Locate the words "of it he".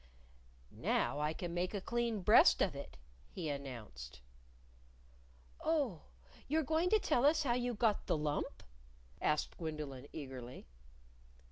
2.63-3.49